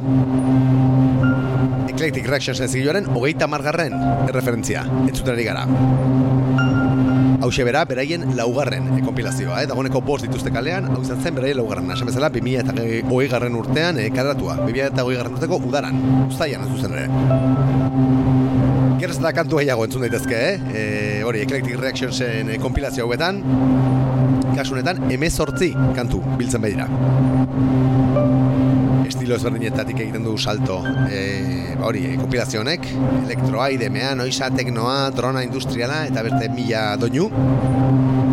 Eclectic 1.92 2.26
Reactions 2.28 2.62
zigiluaren 2.70 3.06
hogeita 3.12 3.46
margarren 3.50 3.94
erreferentzia, 4.28 4.86
entzuten 5.08 5.44
gara. 5.44 5.66
Hau 7.42 7.48
bera, 7.66 7.80
beraien 7.90 8.22
laugarren 8.38 8.84
e, 8.94 9.00
kompilazioa, 9.02 9.64
eh? 9.64 9.66
dagoeneko 9.66 9.98
bost 10.06 10.22
dituzte 10.22 10.52
kalean, 10.54 10.84
hau 10.94 11.00
izan 11.02 11.18
zen 11.24 11.34
beraien 11.34 11.58
laugarren, 11.58 11.88
esan 11.90 12.06
bezala, 12.06 12.28
2000 12.30 12.60
eta 12.62 12.84
hogei 13.10 13.26
garren 13.32 13.56
urtean 13.58 13.98
e, 13.98 14.04
karatua, 14.14 14.60
2000 14.60 14.92
eta 14.92 15.02
hogei 15.02 15.18
garren 15.18 15.34
urteko 15.34 15.58
udaran, 15.66 15.98
ustaian 16.28 16.62
ez 16.62 16.70
duzen 16.70 16.94
ere. 16.94 17.08
Geraz 19.02 19.18
eta 19.18 19.34
kantu 19.40 19.58
gehiago 19.58 19.88
entzun 19.88 20.06
daitezke, 20.06 20.38
eh? 20.52 20.56
E, 20.70 20.86
hori, 21.26 21.42
Eclectic 21.42 21.80
Reactionsen 21.82 22.54
e, 22.54 22.60
kompilazio 22.62 23.08
hauetan, 23.08 23.42
kasunetan, 24.54 25.08
emezortzi 25.10 25.72
kantu 25.98 26.22
biltzen 26.38 26.62
behira 26.62 26.86
estilo 29.08 29.36
ezberdinetatik 29.36 30.00
egiten 30.04 30.24
du 30.26 30.36
salto. 30.38 30.80
E, 31.10 31.74
ba 31.78 31.88
hori, 31.88 32.04
e, 32.10 32.16
kompilazio 32.20 32.62
honek 32.62 32.86
elektroa, 33.24 33.70
idemea, 33.74 34.14
noisa, 34.18 34.50
teknoa, 34.54 35.10
drona 35.16 35.44
industriala 35.46 36.02
eta 36.10 36.24
berte 36.26 36.50
mila 36.52 36.84
doinu. 37.00 37.28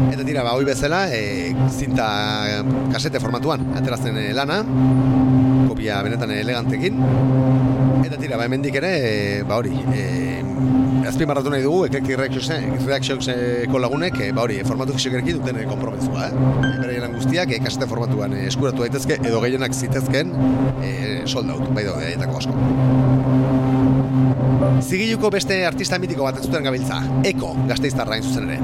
Eta 0.10 0.26
tira, 0.26 0.44
ba, 0.46 0.56
hoi 0.58 0.66
bezala 0.68 1.06
e, 1.16 1.54
zinta 1.70 2.10
kasete 2.94 3.22
formatuan 3.24 3.70
aterazten 3.80 4.18
e, 4.20 4.30
lana. 4.38 4.62
Kopia 5.70 6.02
benetan 6.06 6.34
elegantekin. 6.36 7.04
Eta 8.06 8.18
tira, 8.18 8.36
ba, 8.38 8.46
hemendik 8.46 8.80
ere 8.82 8.94
e, 9.00 9.14
ba 9.48 9.62
hori, 9.62 9.76
e, 9.94 10.08
azpimarratu 11.10 11.50
nahi 11.52 11.64
dugu 11.66 11.86
Eclectic 11.88 12.18
Reactionseko 12.86 13.82
lagunek 13.82 14.20
e, 14.22 14.30
ba 14.36 14.44
hori, 14.46 14.60
formatu 14.68 14.96
fisiokerekin 14.98 15.40
duten 15.40 15.58
e, 15.58 15.66
eh? 15.66 16.32
Beraien 16.82 17.16
guztiak, 17.16 17.54
e, 17.56 17.60
kasete 17.64 17.88
formatuan 17.90 18.36
e, 18.38 18.46
eskuratu 18.50 18.86
daitezke 18.86 19.18
edo 19.20 19.42
gehienak 19.44 19.74
zitezken 19.74 20.34
e, 20.86 20.92
soldaut, 21.26 21.66
bai 21.76 21.86
daude, 21.88 22.14
etako 22.14 22.38
asko. 22.42 22.54
Zigiluko 24.80 25.32
beste 25.34 25.66
artista 25.68 26.00
mitiko 26.00 26.24
bat 26.28 26.40
entzuten 26.40 26.64
gabiltza, 26.66 27.02
Eko, 27.28 27.54
gazteiztarra 27.70 28.22
zuzen 28.22 28.50
ere. 28.50 28.60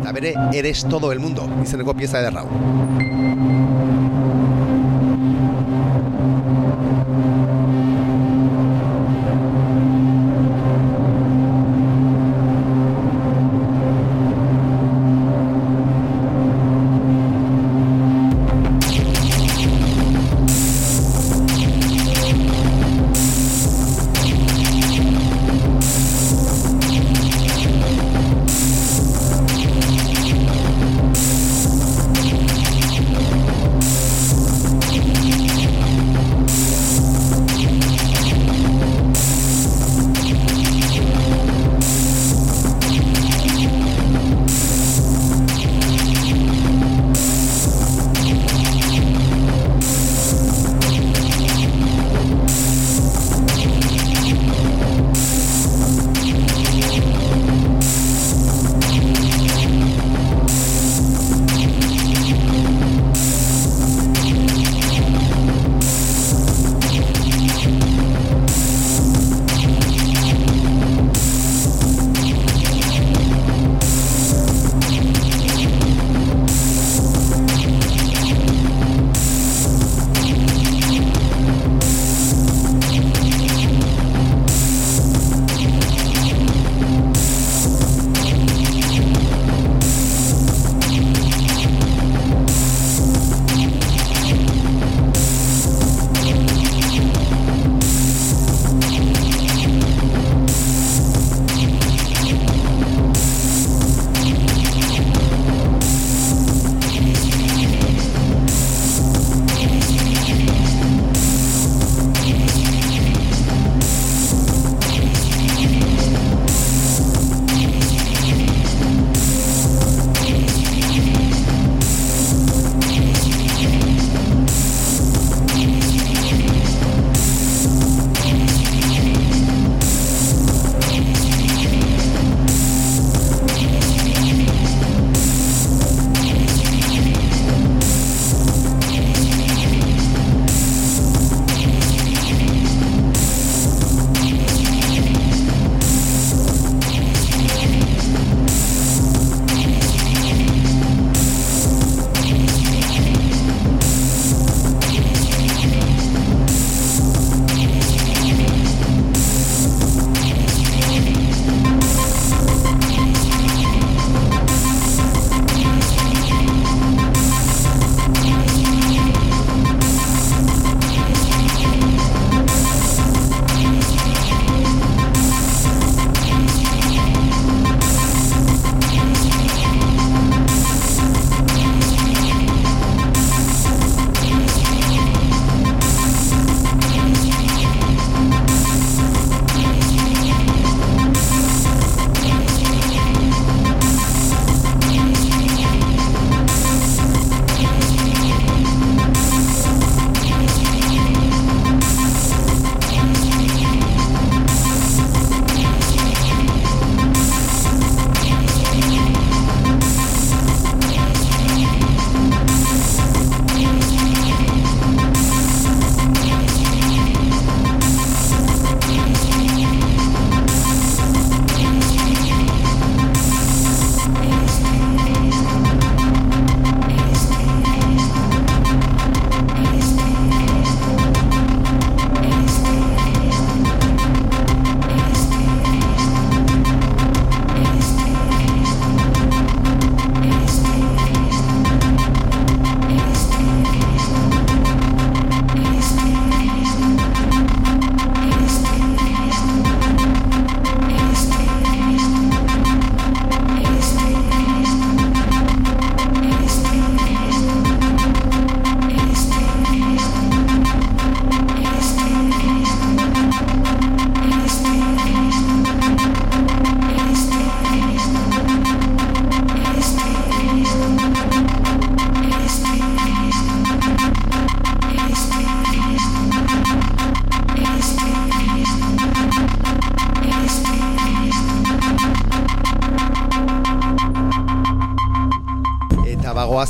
Eta 0.00 0.14
bere, 0.16 0.34
eres 0.58 0.86
todo 0.88 1.12
el 1.12 1.20
mundo, 1.20 1.48
izeneko 1.62 1.94
pieza 1.98 2.20
ederrau. 2.24 2.48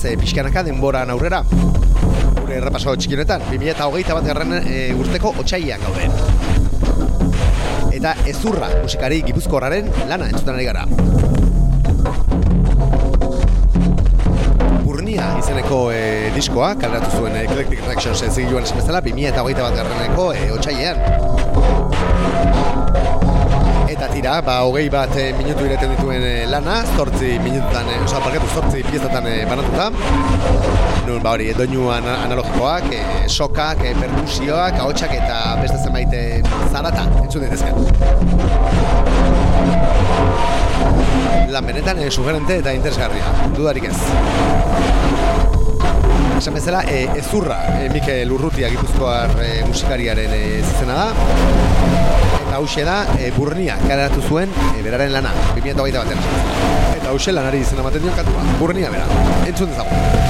E, 0.05 0.16
pixkanaka 0.18 0.62
denboran 0.66 1.11
aurrera. 1.11 1.42
Gure 2.40 2.57
errepaso 2.59 2.94
txikionetan, 2.98 3.44
2008 3.50 4.16
bat 4.18 4.26
garren 4.26 4.53
e, 4.61 4.78
urteko 4.98 5.34
otxaian 5.42 5.80
gaude. 5.86 6.09
Eta 7.92 8.14
ezurra 8.30 8.68
musikari 8.82 9.22
gipuzkorraren 9.28 9.90
lana 10.11 10.30
entzuten 10.32 10.55
ari 10.57 10.66
gara. 10.66 10.86
Burnia 14.82 15.26
izeneko 15.38 15.84
e, 15.94 16.03
diskoa, 16.36 16.74
kaleratu 16.82 17.22
zuen 17.22 17.38
Eclectic 17.44 17.84
Reactions 17.86 18.20
ezigiluan 18.30 18.66
esan 18.66 18.82
bezala, 18.82 19.05
2008 19.07 19.68
bat 19.68 19.82
garreneko 19.82 20.32
e, 20.34 20.48
otxaian. 20.57 22.82
Eta 23.93 24.07
tira, 24.09 24.38
ba, 24.40 24.55
hogei 24.64 24.86
bat 24.88 25.11
e, 25.20 25.24
minutu 25.36 25.66
ireten 25.66 25.90
dituen 25.93 26.22
e, 26.24 26.47
lana, 26.49 26.78
zortzi 26.97 27.34
minututan, 27.45 27.90
e, 27.93 27.99
oza, 28.01 28.22
parketu, 28.24 28.47
zortzi 28.55 28.80
piezatan 28.86 29.26
e, 29.28 29.34
banatuta. 29.51 29.90
Nun, 31.05 31.18
ba 31.20 31.34
hori, 31.34 31.51
doinu 31.59 31.90
an 31.93 32.07
analogikoak, 32.09 32.86
e, 32.97 33.03
sokak, 33.28 33.82
e, 33.84 33.93
perkusioak, 33.99 34.78
ahotsak 34.80 35.12
eta 35.18 35.40
beste 35.61 35.76
zenbait 35.82 36.14
e, 36.16 36.22
zarata, 36.70 37.05
entzun 37.20 37.45
ditezken. 37.45 37.76
Lan 41.53 41.68
benetan, 41.68 42.01
e, 42.01 42.09
sugerente 42.09 42.62
eta 42.62 42.72
interesgarria, 42.78 43.34
dudarik 43.59 43.90
ez. 43.90 43.99
Esan 46.38 46.57
bezala, 46.57 46.80
e, 46.88 47.05
ezurra, 47.20 47.61
e, 47.76 47.93
Mikel 47.93 48.32
Urrutia 48.32 48.72
gipuzkoar 48.72 49.36
e, 49.45 49.53
musikariaren 49.68 50.32
e, 50.38 50.43
zizena 50.64 50.97
da. 51.03 52.01
Eta 52.53 52.59
hause 52.61 52.82
da, 52.84 52.96
e, 53.16 53.30
burnia 53.32 53.78
kareratu 53.80 54.20
zuen 54.28 54.50
e, 54.76 54.82
beraren 54.84 55.14
lana, 55.14 55.30
2008 55.55 56.03
batean. 56.03 56.20
Eta 56.98 57.14
hause 57.14 57.32
lanari 57.32 57.62
izena 57.64 57.80
ematen 57.80 58.05
dion 58.05 58.18
kantua, 58.18 58.44
burnia 58.61 58.92
bera. 58.92 59.09
Entzun 59.48 59.72
dezagun. 59.72 60.21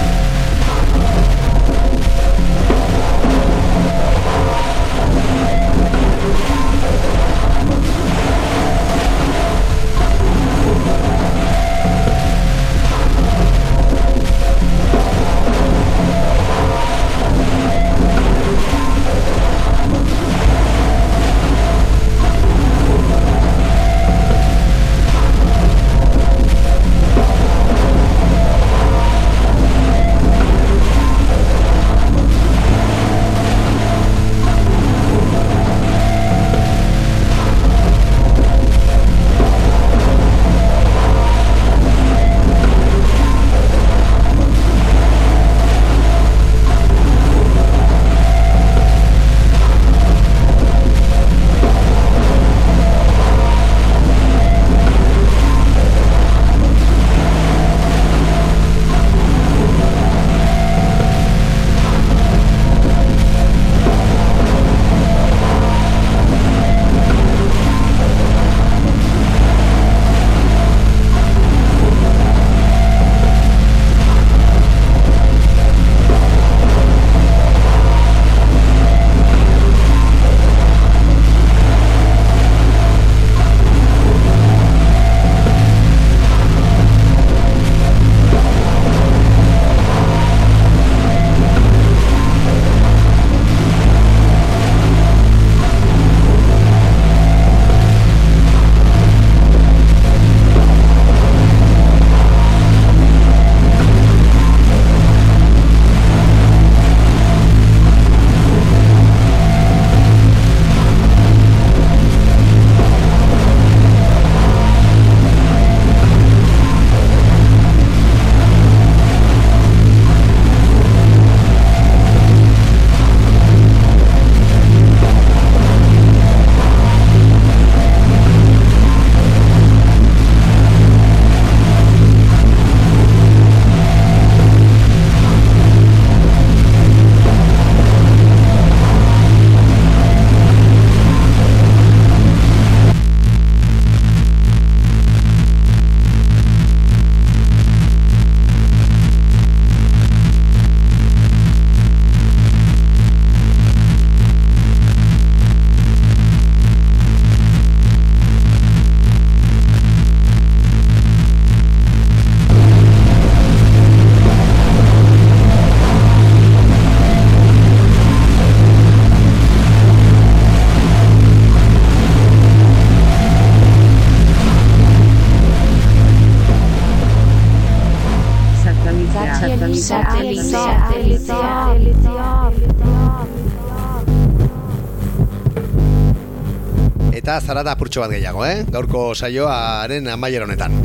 Eta 187.43 187.57
zara 187.57 187.64
da 187.66 187.72
apurtxo 187.74 187.99
bat 187.99 188.12
gehiago, 188.14 188.45
eh? 188.47 188.62
Gaurko 188.70 189.16
saioaren 189.18 190.07
amaier 190.12 190.45
honetan. 190.45 190.76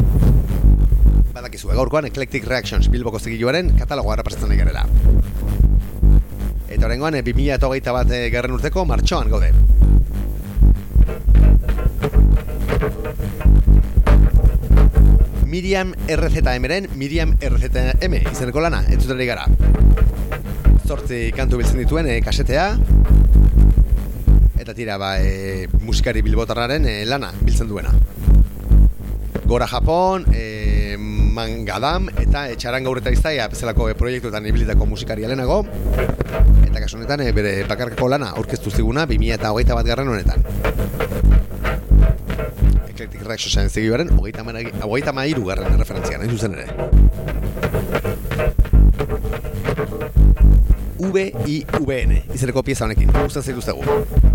Badakizu, 1.36 1.70
gaurkoan 1.70 2.08
Eclectic 2.10 2.48
Reactions 2.50 2.88
Bilboko 2.90 3.20
zigiluaren 3.22 3.70
katalogoa 3.78 4.16
errepasatzen 4.16 4.50
nahi 4.50 4.58
garela. 4.64 4.88
Eta 6.66 6.88
horrengoan, 6.88 7.20
2008 7.28 7.94
bat 7.94 8.16
eh, 8.18 8.24
garren 8.34 8.58
urteko 8.58 8.88
martxoan 8.90 9.30
gaude. 9.30 9.52
Miriam 15.46 15.94
RZM-ren 16.10 16.90
Miriam 16.98 17.38
RZM 17.38 18.18
izeneko 18.24 18.66
lana, 18.66 18.82
entzutera 18.90 19.30
gara. 19.30 19.46
Zortzi 20.90 21.28
kantu 21.38 21.62
biltzen 21.62 21.86
dituen 21.86 22.10
e, 22.10 22.18
kasetea, 22.26 22.72
eta 24.68 24.76
tira 24.76 24.98
ba, 25.00 25.16
e, 25.24 25.70
musikari 25.80 26.20
bilbotarraren 26.20 26.84
e, 26.92 27.06
lana 27.08 27.30
biltzen 27.40 27.70
duena. 27.70 27.94
Gora 29.46 29.64
Japon, 29.66 30.26
e, 30.36 30.98
Mangadam 31.00 32.10
eta 32.12 32.50
Etxaran 32.52 32.84
gaur 32.84 33.00
eta 33.00 33.14
iztaia 33.16 33.46
bezalako 33.48 33.88
e, 33.88 33.96
proiektuetan 33.96 34.44
ibilitako 34.52 34.90
musikari 34.92 35.24
alenago. 35.24 35.62
Eta 36.66 36.82
kasu 36.84 37.00
honetan 37.00 37.24
e, 37.24 37.32
bere 37.32 37.64
bakarkako 37.70 38.12
lana 38.12 38.34
aurkeztu 38.36 38.76
ziguna 38.76 39.08
2000 39.08 39.40
eta 39.40 39.54
hogeita 39.56 39.80
bat 39.80 39.88
garren 39.88 40.12
honetan. 40.12 40.44
Eclectic 42.92 43.24
Reaction 43.24 43.72
zegi 43.72 43.88
beren, 43.88 44.12
hogeita 44.20 45.16
mairu 45.16 45.48
garren 45.48 45.80
referentzian, 45.80 46.28
hain 46.28 46.36
zuzen 46.36 46.60
ere. 46.60 46.68
V-I-V-N 51.08 52.24
izeneko 52.36 52.68
pieza 52.68 52.84
honekin, 52.84 53.16
guztan 53.16 53.48
zaituztegu. 53.48 54.27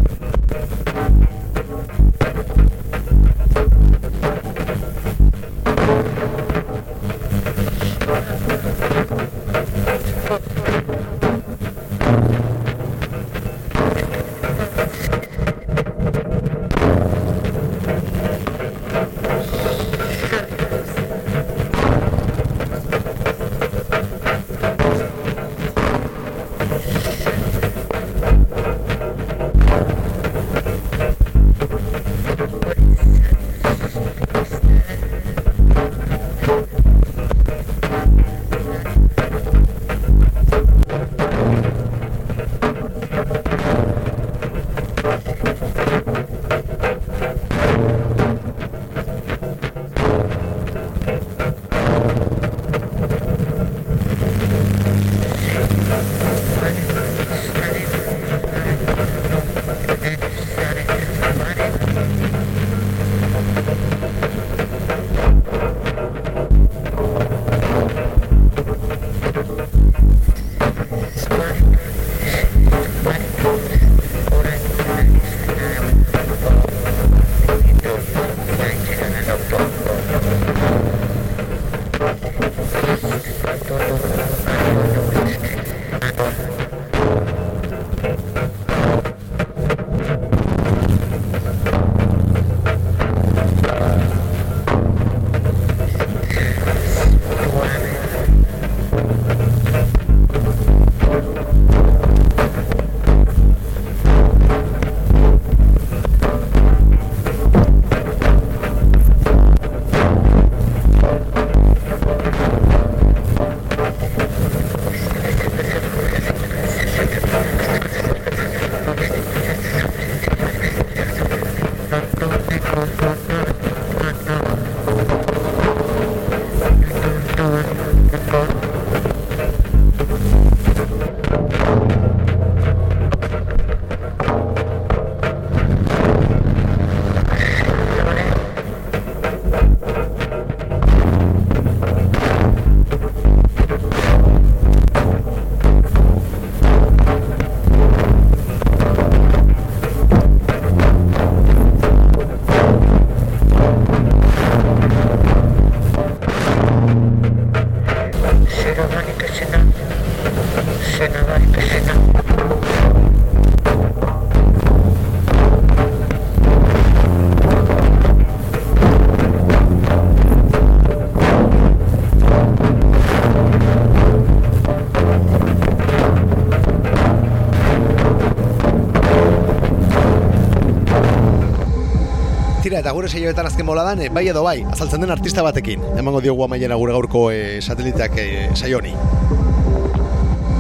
Eta 182.83 182.91
gure 182.97 183.07
saioetan 183.07 183.47
azken 183.47 183.69
boladan, 183.69 184.01
e, 184.03 184.09
bai 184.11 184.25
edo 184.27 184.43
bai, 184.43 184.65
azaltzen 184.67 185.05
den 185.05 185.13
artista 185.15 185.43
batekin. 185.47 185.85
Emango 186.01 186.19
diogu 186.25 186.43
amaiera 186.43 186.75
gure 186.81 186.97
gaurko 186.97 187.21
e, 187.31 187.61
sateliteak 187.63 188.17
e, 188.19 188.25
saio 188.57 188.81
honi. 188.81 188.91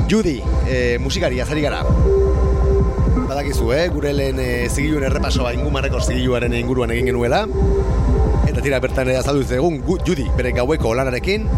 Judy, 0.07 0.37
e, 0.71 0.99
musikari, 1.03 1.41
azari 1.43 1.65
gara. 1.67 1.81
Badakizu, 3.27 3.73
eh? 3.75 3.89
gure 3.91 4.13
lehen 4.15 4.39
e, 4.39 4.69
zigiluen 4.69 5.09
errepasoa 5.09 5.51
ingumarreko 5.57 5.99
zigiluaren 6.05 6.55
inguruan 6.61 6.95
egin 6.95 7.11
genuela. 7.11 7.43
Eta 8.47 8.61
tira, 8.61 8.79
bertan 8.85 9.11
ere 9.11 9.19
azaldu 9.19 9.43
egun 9.59 9.83
Judy, 10.07 10.29
bere 10.39 10.55
gaueko 10.55 10.95
lanarekin. 10.95 11.51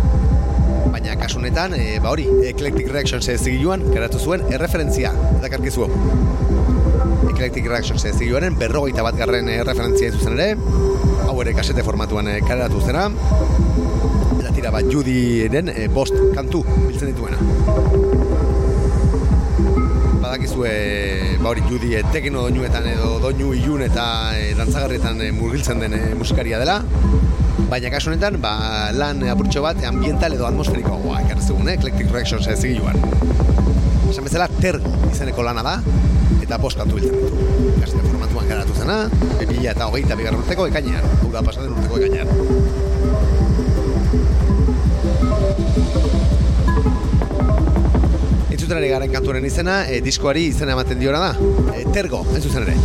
Baina 0.95 1.19
kasunetan, 1.21 1.77
e, 1.77 1.99
ba 2.01 2.15
hori, 2.15 2.25
Eclectic 2.55 2.89
Reactions 2.89 3.29
zigiluan, 3.37 3.85
geratu 3.93 4.19
zuen, 4.19 4.49
erreferentzia, 4.49 5.13
eta 5.37 5.53
karkizu. 5.59 5.91
Eclectic 7.31 7.67
Reactions 7.69 8.05
ez 8.05 8.15
zioaren 8.19 8.57
berrogeita 8.59 9.03
bat 9.07 9.17
garren 9.19 9.49
e, 9.49 9.57
referentzia 9.67 10.13
zuzen 10.13 10.37
ere. 10.39 10.55
Hau 11.25 11.35
ere 11.43 11.55
kasete 11.57 11.85
formatuan 11.87 12.29
e, 12.31 12.39
kaleratu 12.45 12.83
zena. 12.85 13.07
Eta 14.39 14.53
tira 14.55 14.73
bat 14.75 14.89
Judyren 14.91 15.71
e, 15.73 15.87
bost 15.93 16.17
kantu 16.37 16.63
biltzen 16.67 17.13
dituena. 17.13 17.39
Badakizue 20.23 20.75
ba 21.43 21.53
hori 21.53 21.65
Judy 21.69 21.95
e, 21.99 22.05
tekno 22.15 22.47
doinuetan 22.49 22.89
edo 22.93 23.17
doinu 23.25 23.53
ilun 23.59 23.87
eta 23.89 24.07
e, 24.39 24.53
dantzagarrietan 24.59 25.23
e, 25.25 25.31
murgiltzen 25.37 25.85
den 25.85 25.99
e, 25.99 26.03
musikaria 26.19 26.61
dela. 26.63 26.81
Baina 27.71 27.91
kasu 27.91 28.13
honetan 28.13 28.41
ba, 28.43 28.55
lan 28.95 29.23
apurtxo 29.33 29.63
bat 29.65 29.81
ambiental 29.89 30.37
edo 30.37 30.47
atmosferiko 30.47 30.99
goa 31.07 31.23
ekarrezugun, 31.25 31.71
eh? 31.71 31.79
Eclectic 31.79 32.13
Reactions 32.13 32.51
ez 32.53 32.61
esan 34.15 34.27
bezala 34.29 34.47
tergo 34.63 34.91
izeneko 35.11 35.43
lana 35.43 35.63
da 35.67 35.73
eta 36.45 36.59
bost 36.61 36.77
kantu 36.79 36.99
biltzen 36.99 37.17
ditu. 37.17 37.35
Gazte 37.81 38.01
formatuan 38.05 38.49
garatu 38.51 38.77
zena, 38.77 38.97
2000 39.41 39.71
eta 39.73 39.89
hogeita 39.89 40.17
bigarren 40.19 40.43
urteko 40.43 40.67
ekainean, 40.69 41.07
hau 41.23 41.31
da 41.33 41.43
pasaden 41.47 41.73
urteko 41.73 41.95
ekainean. 42.01 42.29
Entzuten 48.53 48.77
ari 48.79 48.93
garen 48.93 49.13
kantuaren 49.13 49.49
izena, 49.49 49.81
e, 49.89 50.03
diskoari 50.05 50.47
izena 50.53 50.77
ematen 50.77 51.01
diora 51.01 51.21
da, 51.25 51.33
e, 51.75 51.87
Tergo, 51.97 52.25
ez 52.37 52.45
zuzen 52.45 52.69
ere. 52.69 52.77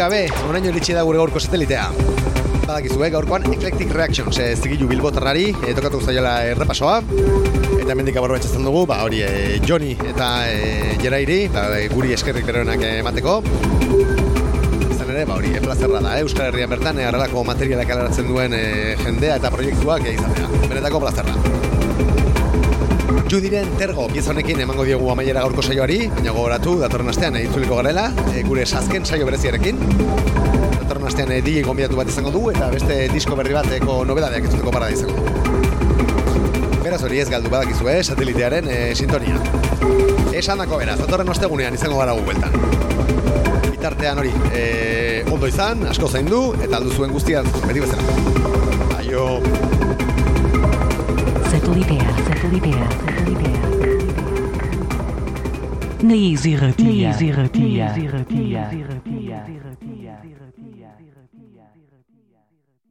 Gabe, 0.00 0.20
oraino 0.48 0.70
iritsi 0.70 0.94
da 0.96 1.02
gure 1.04 1.18
gaurko 1.20 1.40
satelitea. 1.42 1.90
Badakizu, 2.64 3.02
eh, 3.04 3.10
gaurkoan 3.12 3.44
Eclectic 3.52 3.90
Reactions, 3.92 4.38
eh, 4.40 4.54
zigilu 4.56 4.88
bilbotarrari, 4.88 5.50
eh, 5.66 5.74
tokatu 5.76 6.00
zaila 6.00 6.46
errepasoa, 6.48 7.02
eta 7.80 7.94
mendik 7.98 8.16
abarro 8.16 8.38
dugu, 8.38 8.86
ba, 8.86 9.02
hori, 9.04 9.20
eh, 9.20 9.60
Joni 9.66 9.92
eta 9.92 10.48
eh, 10.48 10.96
Jerairi, 11.02 11.48
ba, 11.48 11.66
guri 11.92 12.14
eskerrik 12.14 12.46
beroenak 12.46 12.80
emateko, 12.80 13.42
izan 14.90 15.10
ere, 15.10 15.26
ba, 15.26 15.34
hori, 15.34 15.52
plazerra 15.60 16.00
da, 16.00 16.16
eh, 16.16 16.22
Euskal 16.22 16.46
Herrian 16.46 16.70
bertan, 16.70 16.98
eh, 16.98 17.06
arrelako 17.06 17.44
materialak 17.44 17.90
alaratzen 17.90 18.26
duen 18.26 18.54
eh, 18.54 18.96
jendea 19.04 19.36
eta 19.36 19.50
proiektuak 19.50 20.06
eh, 20.06 20.14
izatea, 20.14 20.48
benetako 20.68 21.00
plazerra. 21.00 21.36
Judiren 23.30 23.68
tergo 23.78 24.08
pieza 24.10 24.32
honekin 24.32 24.58
emango 24.64 24.82
diegu 24.82 25.06
amaiera 25.12 25.44
gaurko 25.44 25.62
saioari, 25.62 25.98
baina 26.10 26.32
gogoratu 26.34 26.72
datorren 26.80 27.12
astean 27.12 27.36
itzuliko 27.38 27.76
garela, 27.78 28.08
eh, 28.32 28.40
gure 28.42 28.64
azken 28.64 29.04
saio 29.06 29.28
bereziarekin. 29.28 29.78
Datorren 30.80 31.06
astean 31.06 31.30
DJ 31.30 31.62
gonbidatu 31.62 31.94
bat 32.00 32.10
izango 32.10 32.32
du 32.34 32.42
eta 32.50 32.66
beste 32.72 32.96
disko 33.12 33.36
berri 33.38 33.54
bateko 33.54 34.00
nobedadeak 34.08 34.48
entzuteko 34.48 34.72
parada 34.74 34.90
izango. 34.90 35.22
Beraz 36.82 37.04
hori 37.06 37.20
ez 37.22 37.28
galdu 37.30 37.52
badakizu, 37.52 37.86
eh, 37.92 38.02
satelitearen 38.02 38.66
eh, 38.68 38.94
sintonia. 38.96 39.38
Esan 40.34 40.58
dako 40.58 40.80
beraz, 40.82 40.98
datorren 40.98 41.30
ostegunean 41.30 41.78
izango 41.78 42.00
gara 42.02 42.16
gu 42.18 42.24
bueltan. 42.26 42.50
Bitartean 43.70 44.24
hori, 44.24 44.34
eh, 44.50 45.22
ondo 45.30 45.46
izan, 45.46 45.86
asko 45.86 46.10
zaindu 46.10 46.48
eta 46.58 46.82
aldu 46.82 46.98
zuen 46.98 47.14
guztian, 47.14 47.46
beti 47.68 47.86
bezala. 47.86 48.98
Aio! 48.98 49.79
te 51.60 51.74
liberta, 51.74 52.34
te. 52.42 52.88
Na 56.02 56.14
Easy 56.14 56.56
Rapia. 56.56 56.84
Na 56.84 57.10
Easy 57.10 57.32
Rapia. 57.32 57.84
Na 57.86 57.94
Easy 57.94 58.06
Rapia. 58.06 58.99